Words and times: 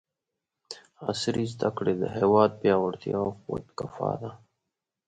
عصري 1.07 1.45
زده 1.53 1.69
کړې 1.77 1.93
د 2.01 2.03
هېواد 2.17 2.51
پیاوړتیا 2.61 3.15
او 3.23 3.29
خودکفاء 3.43 4.15
ده! 4.21 4.31